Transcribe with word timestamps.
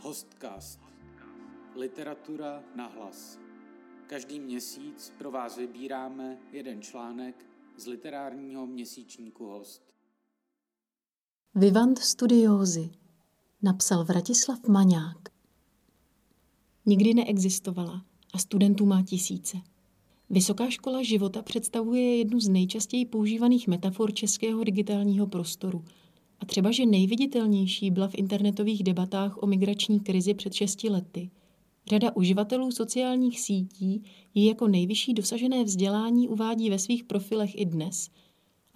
Hostcast. 0.00 0.80
Literatura 1.76 2.62
na 2.76 2.86
hlas. 2.86 3.38
Každý 4.06 4.40
měsíc 4.40 5.12
pro 5.18 5.30
vás 5.30 5.56
vybíráme 5.56 6.38
jeden 6.52 6.82
článek 6.82 7.46
z 7.76 7.86
literárního 7.86 8.66
měsíčníku 8.66 9.46
Host. 9.46 9.82
Vivant 11.54 11.98
Studiózy 11.98 12.90
napsal 13.62 14.04
Vratislav 14.04 14.68
Maňák. 14.68 15.28
Nikdy 16.86 17.14
neexistovala 17.14 18.04
a 18.34 18.38
studentů 18.38 18.86
má 18.86 19.02
tisíce. 19.02 19.56
Vysoká 20.30 20.70
škola 20.70 21.02
života 21.02 21.42
představuje 21.42 22.16
jednu 22.16 22.40
z 22.40 22.48
nejčastěji 22.48 23.06
používaných 23.06 23.68
metafor 23.68 24.14
českého 24.14 24.64
digitálního 24.64 25.26
prostoru– 25.26 25.84
a 26.40 26.46
třeba, 26.46 26.70
že 26.70 26.86
nejviditelnější 26.86 27.90
byla 27.90 28.08
v 28.08 28.14
internetových 28.14 28.82
debatách 28.82 29.42
o 29.42 29.46
migrační 29.46 30.00
krizi 30.00 30.34
před 30.34 30.54
šesti 30.54 30.88
lety. 30.88 31.30
Řada 31.86 32.16
uživatelů 32.16 32.70
sociálních 32.70 33.40
sítí 33.40 34.02
ji 34.34 34.48
jako 34.48 34.68
nejvyšší 34.68 35.14
dosažené 35.14 35.64
vzdělání 35.64 36.28
uvádí 36.28 36.70
ve 36.70 36.78
svých 36.78 37.04
profilech 37.04 37.60
i 37.60 37.64
dnes 37.64 38.10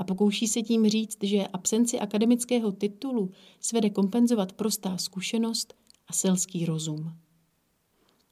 a 0.01 0.05
pokouší 0.05 0.49
se 0.49 0.63
tím 0.63 0.89
říct, 0.89 1.19
že 1.23 1.47
absenci 1.47 2.01
akademického 2.01 2.73
titulu 2.73 3.31
svede 3.61 3.91
kompenzovat 3.91 4.53
prostá 4.53 4.97
zkušenost 4.97 5.75
a 6.09 6.13
selský 6.13 6.67
rozum. 6.67 7.13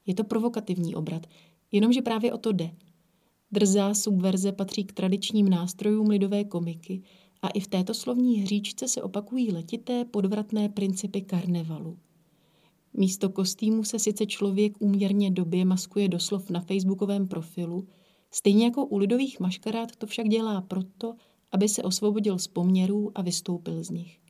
Je 0.07 0.15
to 0.15 0.25
provokativní 0.25 0.95
obrat, 0.95 1.27
jenomže 1.73 2.03
právě 2.03 2.33
o 2.33 2.39
to 2.39 2.53
jde. 2.53 2.71
Drzá 3.53 3.95
subverze 3.95 4.53
patří 4.53 4.85
k 4.85 4.93
tradičním 4.93 5.49
nástrojům 5.49 6.09
lidové 6.09 6.45
komiky 6.45 7.03
a 7.43 7.49
i 7.49 7.61
v 7.61 7.67
této 7.67 7.95
slovní 7.95 8.37
hříčce 8.41 8.89
se 8.89 9.03
opakují 9.03 9.53
letité 9.53 10.05
podvratné 10.05 10.69
principy 10.69 11.21
karnevalu. 11.21 11.99
Místo 12.95 13.31
kostýmu 13.31 13.85
se 13.85 13.99
sice 13.99 14.27
člověk 14.27 14.77
úměrně 14.79 15.31
době 15.31 15.65
maskuje 15.65 16.09
doslov 16.09 16.51
na 16.51 16.61
facebookovém 16.61 17.29
profilu, 17.29 17.87
stejně 18.31 18.65
jako 18.65 18.87
u 18.87 18.99
lidových 18.99 19.41
maškarád 19.41 19.97
to 19.97 20.07
však 20.07 20.29
dělá 20.29 20.61
proto, 20.61 21.15
aby 21.53 21.69
se 21.69 21.83
osvobodil 21.83 22.39
z 22.39 22.47
poměrů 22.47 23.13
a 23.15 23.23
vystoupil 23.23 23.85
z 23.85 23.91
nich. 23.91 24.21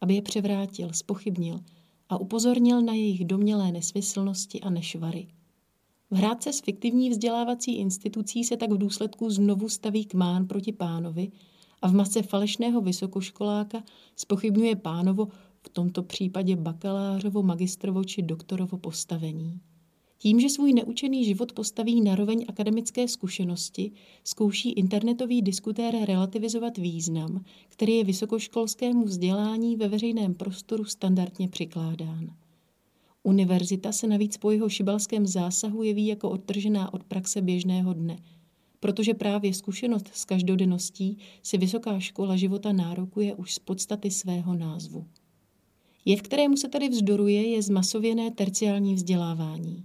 Aby 0.00 0.14
je 0.14 0.22
převrátil, 0.22 0.92
spochybnil 0.92 1.60
a 2.08 2.20
upozornil 2.20 2.82
na 2.82 2.94
jejich 2.94 3.24
domělé 3.24 3.72
nesmyslnosti 3.72 4.60
a 4.60 4.70
nešvary. 4.70 5.26
V 6.10 6.16
hrádce 6.16 6.52
s 6.52 6.60
fiktivní 6.60 7.10
vzdělávací 7.10 7.76
institucí 7.76 8.44
se 8.44 8.56
tak 8.56 8.70
v 8.70 8.78
důsledku 8.78 9.30
znovu 9.30 9.68
staví 9.68 10.04
kmán 10.04 10.46
proti 10.46 10.72
pánovi– 10.72 11.30
a 11.82 11.88
v 11.88 11.94
mase 11.94 12.22
falešného 12.22 12.80
vysokoškoláka 12.80 13.82
spochybňuje 14.16 14.76
pánovo, 14.76 15.28
v 15.62 15.68
tomto 15.68 16.02
případě 16.02 16.56
bakalářovo, 16.56 17.42
magistrovo 17.42 18.04
či 18.04 18.22
doktorovo 18.22 18.78
postavení. 18.78 19.60
Tím, 20.18 20.40
že 20.40 20.48
svůj 20.48 20.72
neučený 20.72 21.24
život 21.24 21.52
postaví 21.52 22.00
na 22.00 22.14
roveň 22.14 22.44
akademické 22.48 23.08
zkušenosti, 23.08 23.92
zkouší 24.24 24.72
internetový 24.72 25.42
diskutér 25.42 25.94
relativizovat 26.04 26.78
význam, 26.78 27.44
který 27.68 27.96
je 27.96 28.04
vysokoškolskému 28.04 29.04
vzdělání 29.04 29.76
ve 29.76 29.88
veřejném 29.88 30.34
prostoru 30.34 30.84
standardně 30.84 31.48
přikládán. 31.48 32.36
Univerzita 33.22 33.92
se 33.92 34.06
navíc 34.06 34.36
po 34.36 34.50
jeho 34.50 34.68
šibalském 34.68 35.26
zásahu 35.26 35.82
jeví 35.82 36.06
jako 36.06 36.30
odtržená 36.30 36.94
od 36.94 37.04
praxe 37.04 37.40
běžného 37.40 37.92
dne– 37.92 38.18
protože 38.82 39.14
právě 39.14 39.54
zkušenost 39.54 40.10
s 40.12 40.24
každodenností 40.24 41.18
si 41.42 41.58
vysoká 41.58 42.00
škola 42.00 42.36
života 42.36 42.72
nárokuje 42.72 43.34
už 43.34 43.54
z 43.54 43.58
podstaty 43.58 44.10
svého 44.10 44.54
názvu. 44.54 45.06
Jev, 46.04 46.22
kterému 46.22 46.56
se 46.56 46.68
tady 46.68 46.88
vzdoruje, 46.88 47.48
je 47.48 47.62
zmasověné 47.62 48.30
terciální 48.30 48.94
vzdělávání. 48.94 49.84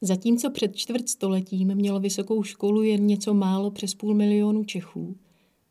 Zatímco 0.00 0.50
před 0.50 0.76
čtvrt 0.76 1.08
stoletím 1.08 1.74
mělo 1.74 2.00
vysokou 2.00 2.42
školu 2.42 2.82
jen 2.82 3.06
něco 3.06 3.34
málo 3.34 3.70
přes 3.70 3.94
půl 3.94 4.14
milionu 4.14 4.64
Čechů, 4.64 5.16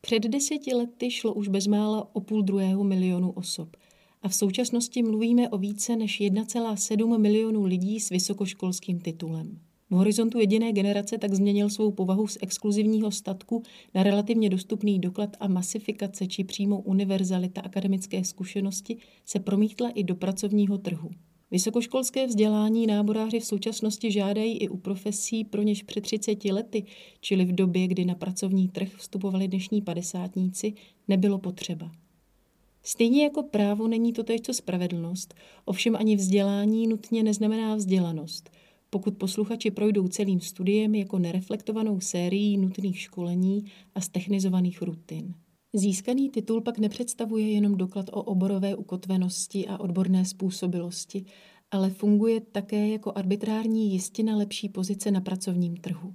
před 0.02 0.24
deseti 0.24 0.74
lety 0.74 1.12
šlo 1.12 1.34
už 1.34 1.48
bezmála 1.48 2.16
o 2.16 2.22
půl 2.22 2.42
druhého 2.42 2.84
milionu 2.84 3.32
osob 3.32 3.78
a 4.22 4.30
v 4.30 4.36
současnosti 4.36 5.04
mluvíme 5.04 5.50
o 5.50 5.58
více 5.58 5.96
než 5.96 6.22
1,7 6.22 7.18
milionu 7.18 7.64
lidí 7.64 8.00
s 8.00 8.10
vysokoškolským 8.10 9.00
titulem. 9.00 9.69
V 9.92 9.96
horizontu 9.96 10.40
jediné 10.40 10.72
generace 10.72 11.18
tak 11.18 11.34
změnil 11.34 11.70
svou 11.70 11.92
povahu 11.92 12.28
z 12.28 12.38
exkluzivního 12.42 13.12
statku 13.12 13.64
na 13.96 14.04
relativně 14.04 14.50
dostupný 14.50 15.00
doklad 15.00 15.38
a 15.40 15.48
masifikace 15.48 16.28
či 16.28 16.44
přímo 16.44 16.82
univerzalita 16.82 17.62
akademické 17.62 18.24
zkušenosti 18.24 18.98
se 19.26 19.40
promítla 19.40 19.90
i 19.90 20.04
do 20.04 20.16
pracovního 20.16 20.78
trhu. 20.78 21.10
Vysokoškolské 21.52 22.28
vzdělání 22.28 22.88
náboráři 22.88 23.40
v 23.40 23.46
současnosti 23.46 24.12
žádají 24.12 24.58
i 24.58 24.70
u 24.70 24.78
profesí, 24.78 25.44
pro 25.44 25.62
něž 25.62 25.84
před 25.84 26.02
30 26.02 26.46
lety, 26.46 26.86
čili 27.22 27.46
v 27.46 27.56
době, 27.56 27.88
kdy 27.88 28.06
na 28.06 28.16
pracovní 28.16 28.68
trh 28.68 28.90
vstupovali 28.96 29.48
dnešní 29.48 29.82
padesátníci, 29.82 30.74
nebylo 31.08 31.40
potřeba. 31.40 31.92
Stejně 32.84 33.24
jako 33.24 33.44
právo 33.44 33.88
není 33.88 34.14
to 34.14 34.24
co 34.42 34.54
spravedlnost, 34.54 35.34
ovšem 35.66 35.96
ani 35.96 36.16
vzdělání 36.16 36.88
nutně 36.88 37.24
neznamená 37.24 37.76
vzdělanost– 37.76 38.50
pokud 38.90 39.18
posluchači 39.18 39.72
projdou 39.72 40.08
celým 40.08 40.40
studiem 40.40 40.96
jako 40.96 41.20
nereflektovanou 41.20 42.00
sérií 42.00 42.58
nutných 42.58 43.00
školení 43.00 43.66
a 43.96 44.02
stechnizovaných 44.02 44.82
rutin. 44.82 45.34
Získaný 45.74 46.30
titul 46.30 46.62
pak 46.62 46.80
nepředstavuje 46.80 47.52
jenom 47.52 47.76
doklad 47.78 48.06
o 48.12 48.24
oborové 48.24 48.76
ukotvenosti 48.76 49.68
a 49.68 49.80
odborné 49.80 50.26
způsobilosti, 50.26 51.26
ale 51.72 51.90
funguje 51.90 52.42
také 52.42 52.90
jako 52.90 53.12
arbitrární 53.16 53.92
jistina 53.92 54.38
lepší 54.38 54.70
pozice 54.70 55.12
na 55.12 55.22
pracovním 55.22 55.78
trhu. 55.78 56.14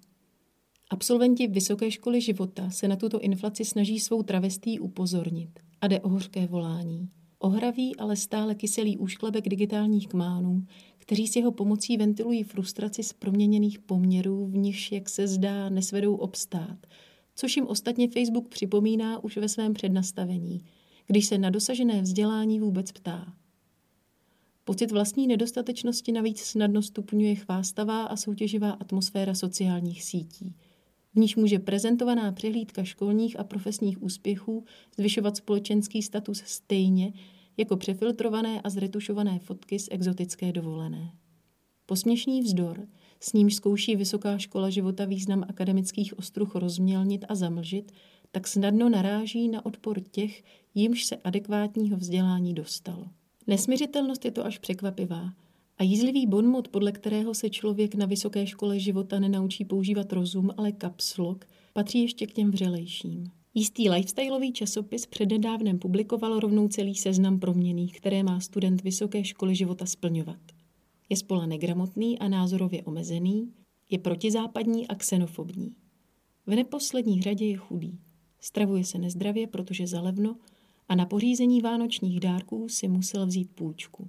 Absolventi 0.91 1.47
Vysoké 1.47 1.91
školy 1.91 2.21
života 2.21 2.71
se 2.71 2.89
na 2.89 2.97
tuto 2.97 3.21
inflaci 3.21 3.65
snaží 3.65 4.01
svou 4.01 4.23
travestí 4.23 4.81
upozornit 4.81 5.61
a 5.81 5.89
jde 5.89 6.01
o 6.01 6.09
hořké 6.09 6.47
volání. 6.47 7.09
Ohravý, 7.39 7.97
ale 7.97 8.17
stále 8.17 8.55
kyselý 8.55 8.99
úšklebek 8.99 9.49
digitálních 9.49 10.09
kmánů, 10.09 10.67
kteří 11.04 11.28
s 11.28 11.37
jeho 11.37 11.53
pomocí 11.53 11.97
ventilují 11.97 12.42
frustraci 12.42 13.03
z 13.03 13.12
proměněných 13.12 13.78
poměrů, 13.78 14.47
v 14.47 14.56
nichž, 14.56 14.92
jak 14.92 15.09
se 15.09 15.26
zdá, 15.26 15.69
nesvedou 15.69 16.15
obstát, 16.15 16.87
což 17.34 17.56
jim 17.56 17.66
ostatně 17.66 18.09
Facebook 18.09 18.48
připomíná 18.48 19.25
už 19.25 19.37
ve 19.37 19.48
svém 19.48 19.75
přednastavení, 19.75 20.64
když 21.06 21.26
se 21.26 21.38
na 21.38 21.50
dosažené 21.50 22.03
vzdělání 22.03 22.60
vůbec 22.60 22.93
ptá. 22.93 23.32
Pocit 24.64 24.91
vlastní 24.91 25.26
nedostatečnosti 25.26 26.12
navíc 26.12 26.41
snadno 26.41 26.82
stupňuje 26.82 27.34
chvástavá 27.34 28.04
a 28.04 28.16
soutěživá 28.16 28.70
atmosféra 28.70 29.34
sociálních 29.34 30.04
sítí, 30.04 30.54
v 31.14 31.19
níž 31.19 31.37
může 31.37 31.59
prezentovaná 31.59 32.32
přehlídka 32.32 32.84
školních 32.84 33.38
a 33.41 33.44
profesních 33.44 34.03
úspěchů 34.03 34.64
zvyšovat 34.97 35.37
společenský 35.37 36.03
status 36.03 36.43
stejně, 36.47 37.12
jako 37.56 37.76
přefiltrované 37.76 38.60
a 38.60 38.70
zretušované 38.70 39.38
fotky 39.38 39.78
z 39.78 39.88
exotické 39.91 40.53
dovolené. 40.53 41.12
Posměšný 41.87 42.42
vzdor, 42.42 42.87
s 43.20 43.32
nímž 43.32 43.54
zkouší 43.54 43.97
vysoká 43.97 44.38
škola 44.38 44.70
života 44.70 45.04
význam 45.04 45.44
akademických 45.48 46.19
ostruh 46.19 46.54
rozmělnit 46.54 47.25
a 47.28 47.34
zamlžit, 47.34 47.93
tak 48.32 48.48
snadno 48.48 48.88
naráží 48.88 49.48
na 49.48 49.66
odpor 49.66 50.00
těch, 50.00 50.43
jimž 50.75 51.04
se 51.04 51.16
adekvátního 51.16 51.97
vzdělání 51.97 52.54
dostalo. 52.54 53.06
Nesměřitelnost 53.47 54.25
je 54.25 54.31
to 54.31 54.47
až 54.47 54.59
překvapivá 54.59 55.32
a 55.78 55.82
jízlivý 55.82 56.26
bonmot, 56.26 56.69
podle 56.69 56.93
kterého 56.93 57.34
se 57.34 57.50
člověk 57.50 57.94
na 57.94 58.06
vysoké 58.06 58.47
škole 58.47 58.78
života 58.78 59.19
nenaučí 59.19 59.64
používat 59.64 60.12
rozum, 60.12 60.50
ale 60.56 60.72
kapslok, 60.72 61.44
patří 61.72 62.03
ještě 62.03 62.26
k 62.26 62.32
těm 62.32 62.50
vřelejším. 62.50 63.31
Jistý 63.56 63.91
lifestyleový 63.91 64.53
časopis 64.53 65.06
přednedávnem 65.06 65.78
publikoval 65.78 66.41
rovnou 66.41 66.69
celý 66.69 66.94
seznam 66.94 67.41
proměných, 67.41 67.97
které 67.97 68.22
má 68.22 68.41
student 68.41 68.82
vysoké 68.82 69.25
školy 69.25 69.55
života 69.55 69.87
splňovat. 69.87 70.40
Je 71.08 71.17
spola 71.17 71.46
negramotný 71.46 72.19
a 72.19 72.29
názorově 72.29 72.82
omezený, 72.82 73.52
je 73.90 73.99
protizápadní 73.99 74.88
a 74.88 74.94
xenofobní. 74.94 75.75
V 76.46 76.50
neposlední 76.50 77.23
řadě 77.23 77.46
je 77.46 77.56
chudý. 77.56 77.99
Stravuje 78.40 78.84
se 78.84 78.99
nezdravě, 78.99 79.46
protože 79.46 79.87
zalevno 79.87 80.37
a 80.88 80.94
na 80.94 81.06
pořízení 81.06 81.61
vánočních 81.61 82.20
dárků 82.20 82.69
si 82.69 82.88
musel 82.88 83.26
vzít 83.26 83.50
půjčku. 83.55 84.06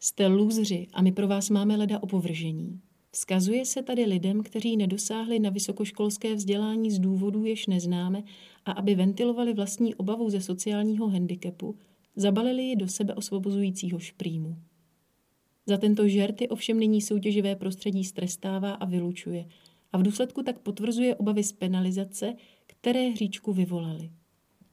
Jste 0.00 0.26
lůzři 0.26 0.86
a 0.92 1.02
my 1.02 1.12
pro 1.12 1.28
vás 1.28 1.50
máme 1.50 1.76
leda 1.76 2.02
opovržení. 2.02 2.80
Vzkazuje 3.12 3.66
se 3.66 3.82
tady 3.82 4.04
lidem, 4.04 4.42
kteří 4.42 4.76
nedosáhli 4.76 5.38
na 5.38 5.50
vysokoškolské 5.50 6.34
vzdělání 6.34 6.90
z 6.90 6.98
důvodů, 6.98 7.44
jež 7.44 7.66
neznáme, 7.66 8.22
a 8.64 8.72
aby 8.72 8.94
ventilovali 8.94 9.54
vlastní 9.54 9.94
obavu 9.94 10.30
ze 10.30 10.40
sociálního 10.40 11.08
handicapu, 11.08 11.76
zabalili 12.16 12.62
ji 12.62 12.76
do 12.76 12.88
sebe 12.88 13.14
osvobozujícího 13.14 13.98
šprýmu. 13.98 14.56
Za 15.66 15.76
tento 15.76 16.08
žerty 16.08 16.48
ovšem 16.48 16.78
nyní 16.78 17.02
soutěživé 17.02 17.56
prostředí 17.56 18.04
strestává 18.04 18.72
a 18.72 18.84
vylučuje 18.84 19.44
a 19.92 19.98
v 19.98 20.02
důsledku 20.02 20.42
tak 20.42 20.58
potvrzuje 20.58 21.16
obavy 21.16 21.44
z 21.44 21.52
penalizace, 21.52 22.34
které 22.66 23.08
hříčku 23.08 23.52
vyvolali. 23.52 24.10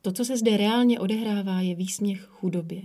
To, 0.02 0.12
co 0.12 0.26
se 0.26 0.38
zde 0.38 0.58
reálně 0.58 1.00
odehrává, 1.00 1.62
je 1.62 1.76
výsměch 1.76 2.22
chudobě. 2.22 2.82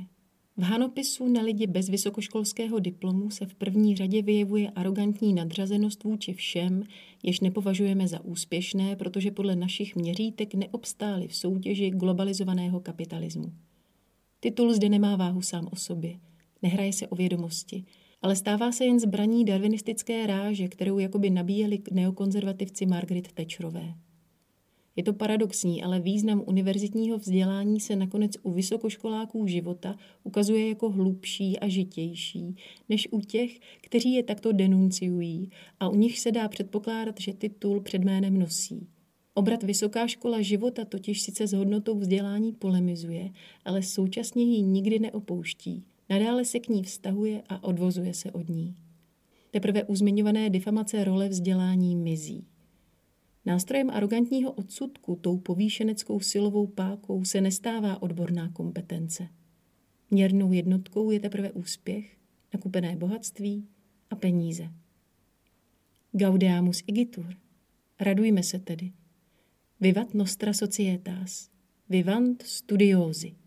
V 0.56 0.62
hanopisu 0.62 1.28
na 1.28 1.43
lidi 1.43 1.66
bez 1.66 1.88
vysokoškolského 1.88 2.78
diplomu 2.78 3.31
se 3.31 3.46
v 3.46 3.54
první 3.54 3.96
řadě 3.96 4.22
vyjevuje 4.22 4.70
arrogantní 4.70 5.34
nadřazenost 5.34 6.04
vůči 6.04 6.32
všem, 6.32 6.82
jež 7.22 7.40
nepovažujeme 7.40 8.08
za 8.08 8.25
úspěšné, 8.25 8.96
protože 8.96 9.31
podle 9.31 9.56
našich 9.56 9.96
měřítek 9.96 10.54
neobstáli 10.54 11.28
v 11.28 11.37
soutěži 11.37 11.90
globalizovaného 11.90 12.81
kapitalismu. 12.81 13.52
Titul 14.40 14.72
zde 14.72 14.88
nemá 14.88 15.16
váhu 15.16 15.43
sám 15.43 15.69
o 15.72 15.76
sobě, 15.76 16.19
nehraje 16.62 16.93
se 16.93 17.08
o 17.08 17.16
vědomosti, 17.16 17.84
ale 18.22 18.37
stává 18.37 18.72
se 18.72 18.84
jen 18.84 19.00
zbraní 19.00 19.44
darwinistické 19.44 20.26
ráže, 20.26 20.69
kterou 20.69 20.99
jakoby 20.99 21.31
nabíjeli 21.31 21.78
neokonzervativci 21.93 22.87
Margaret 22.87 23.32
Thatcherové. 23.32 23.94
Je 24.96 25.02
to 25.02 25.12
paradoxní, 25.12 25.82
ale 25.82 26.00
význam 26.00 26.42
univerzitního 26.46 27.18
vzdělání 27.18 27.80
se 27.80 27.96
nakonec 27.96 28.32
u 28.42 28.50
vysokoškoláků 28.50 29.46
života 29.46 29.96
ukazuje 30.24 30.68
jako 30.68 30.90
hlubší 30.90 31.58
a 31.58 31.68
žitější, 31.68 32.56
než 32.88 33.08
u 33.10 33.20
těch, 33.20 33.58
kteří 33.80 34.12
je 34.12 34.22
takto 34.22 34.52
denunciují 34.52 35.50
a 35.80 35.88
u 35.88 35.96
nich 35.96 36.20
se 36.20 36.32
dá 36.32 36.48
předpokládat, 36.48 37.20
že 37.20 37.32
titul 37.32 37.80
před 37.80 38.04
jménem 38.04 38.38
nosí. 38.38 38.88
Obrat 39.34 39.62
Vysoká 39.62 40.06
škola 40.06 40.42
života 40.42 40.84
totiž 40.84 41.22
sice 41.22 41.46
s 41.46 41.52
hodnotou 41.52 41.98
vzdělání 41.98 42.52
polemizuje, 42.52 43.30
ale 43.64 43.82
současně 43.82 44.44
ji 44.44 44.62
nikdy 44.62 44.98
neopouští. 44.98 45.84
Nadále 46.10 46.44
se 46.44 46.58
k 46.60 46.68
ní 46.68 46.82
vztahuje 46.82 47.42
a 47.48 47.64
odvozuje 47.64 48.14
se 48.14 48.32
od 48.32 48.48
ní. 48.48 48.74
Teprve 49.50 49.84
u 49.84 49.94
zmiňované 49.94 50.50
difamace 50.50 51.04
role 51.04 51.28
vzdělání 51.28 51.96
mizí. 51.96 52.46
Nástrojem 53.44 53.90
arrogantního 53.90 54.52
odsudku, 54.52 55.16
tou 55.16 55.38
povýšeneckou 55.38 56.20
silovou 56.20 56.66
pákou, 56.66 57.24
se 57.24 57.40
nestává 57.40 58.02
odborná 58.02 58.48
kompetence. 58.48 59.28
Měrnou 60.10 60.52
jednotkou 60.52 61.10
je 61.10 61.20
teprve 61.20 61.52
úspěch, 61.52 62.16
nakupené 62.54 62.96
bohatství 62.96 63.68
a 64.10 64.16
peníze. 64.16 64.70
Gaudeamus 66.12 66.82
igitur. 66.86 67.34
Radujme 68.00 68.42
se 68.42 68.58
tedy. 68.58 68.92
Vivat 69.80 70.14
nostra 70.14 70.52
societas. 70.52 71.50
Vivant 71.88 72.42
studiosi. 72.42 73.41